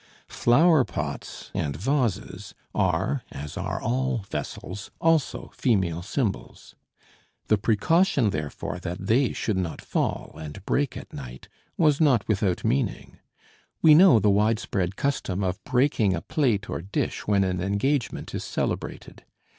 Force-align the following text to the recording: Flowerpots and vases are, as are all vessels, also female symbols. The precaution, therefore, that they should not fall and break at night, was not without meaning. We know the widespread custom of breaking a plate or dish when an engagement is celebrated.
Flowerpots 0.31 1.51
and 1.53 1.75
vases 1.75 2.55
are, 2.73 3.21
as 3.31 3.55
are 3.55 3.79
all 3.79 4.25
vessels, 4.31 4.89
also 4.99 5.51
female 5.53 6.01
symbols. 6.01 6.73
The 7.49 7.59
precaution, 7.59 8.31
therefore, 8.31 8.79
that 8.79 9.05
they 9.05 9.31
should 9.31 9.57
not 9.57 9.79
fall 9.79 10.35
and 10.39 10.65
break 10.65 10.97
at 10.97 11.13
night, 11.13 11.49
was 11.77 12.01
not 12.01 12.27
without 12.27 12.65
meaning. 12.65 13.19
We 13.83 13.93
know 13.93 14.17
the 14.17 14.31
widespread 14.31 14.95
custom 14.95 15.43
of 15.43 15.63
breaking 15.65 16.15
a 16.15 16.21
plate 16.21 16.67
or 16.67 16.81
dish 16.81 17.27
when 17.27 17.43
an 17.43 17.61
engagement 17.61 18.33
is 18.33 18.43
celebrated. 18.43 19.23